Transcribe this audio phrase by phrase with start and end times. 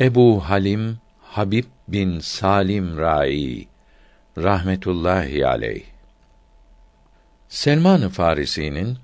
[0.00, 3.68] Ebu Halim Habib bin Salim Rai
[4.38, 5.84] rahmetullahi aleyh
[7.48, 8.98] Selman-ı Farisi'nin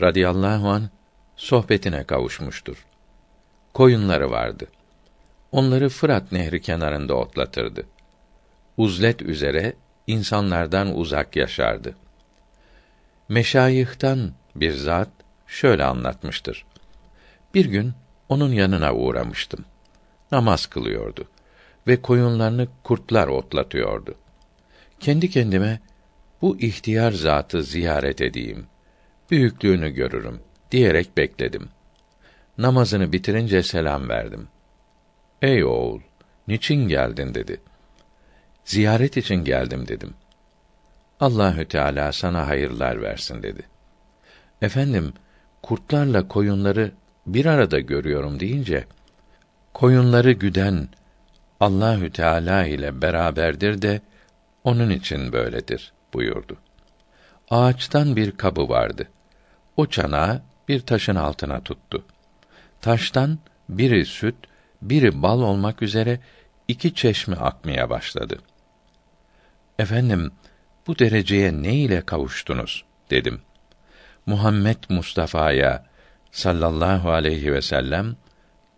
[0.00, 0.90] radıyallahu an
[1.36, 2.86] sohbetine kavuşmuştur.
[3.74, 4.66] Koyunları vardı.
[5.52, 7.86] Onları Fırat Nehri kenarında otlatırdı.
[8.76, 9.72] Uzlet üzere
[10.06, 11.94] insanlardan uzak yaşardı.
[13.28, 15.10] Meşayihtan bir zat
[15.46, 16.64] şöyle anlatmıştır.
[17.54, 17.92] Bir gün
[18.28, 19.64] onun yanına uğramıştım.
[20.32, 21.28] Namaz kılıyordu
[21.86, 24.14] ve koyunlarını kurtlar otlatıyordu.
[25.00, 25.80] Kendi kendime
[26.42, 28.66] bu ihtiyar zatı ziyaret edeyim.
[29.30, 31.68] Büyüklüğünü görürüm diyerek bekledim.
[32.58, 34.48] Namazını bitirince selam verdim.
[35.42, 36.00] Ey oğul,
[36.48, 37.60] niçin geldin dedi.
[38.64, 40.14] Ziyaret için geldim dedim.
[41.20, 43.62] Allahü Teala sana hayırlar versin dedi.
[44.62, 45.12] Efendim,
[45.62, 46.92] kurtlarla koyunları
[47.26, 48.84] bir arada görüyorum deyince
[49.74, 50.88] koyunları güden
[51.60, 54.00] Allahü Teala ile beraberdir de
[54.64, 56.56] onun için böyledir buyurdu.
[57.50, 59.08] Ağaçtan bir kabı vardı.
[59.76, 62.04] O çanağı bir taşın altına tuttu.
[62.80, 64.34] Taştan biri süt,
[64.82, 66.20] biri bal olmak üzere
[66.68, 68.38] iki çeşme akmaya başladı.
[69.78, 70.32] Efendim,
[70.86, 73.40] bu dereceye ne ile kavuştunuz dedim.
[74.26, 75.86] Muhammed Mustafa'ya
[76.30, 78.16] sallallahu aleyhi ve sellem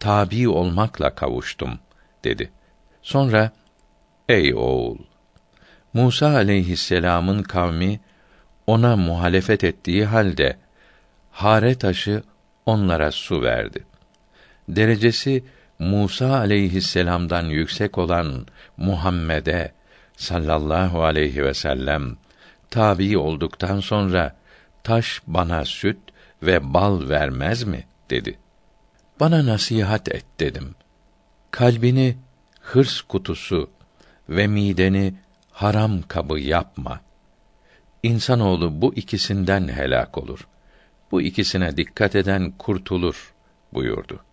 [0.00, 1.78] tabi olmakla kavuştum
[2.24, 2.50] dedi.
[3.02, 3.50] Sonra
[4.28, 4.98] ey oğul
[5.94, 8.00] Musa aleyhisselam'ın kavmi
[8.66, 10.56] ona muhalefet ettiği halde
[11.30, 12.22] hare taşı
[12.66, 13.84] onlara su verdi.
[14.68, 15.44] Derecesi
[15.78, 19.72] Musa aleyhisselam'dan yüksek olan Muhammed'e
[20.16, 22.16] sallallahu aleyhi ve sellem
[22.70, 24.36] tabi olduktan sonra
[24.84, 25.98] taş bana süt
[26.42, 28.38] ve bal vermez mi dedi.
[29.20, 30.74] Bana nasihat et dedim.
[31.50, 32.16] Kalbini
[32.60, 33.70] hırs kutusu
[34.28, 35.14] ve mideni
[35.52, 37.00] haram kabı yapma.
[38.02, 40.46] İnsanoğlu bu ikisinden helak olur.
[41.10, 43.34] Bu ikisine dikkat eden kurtulur
[43.72, 44.24] buyurdu.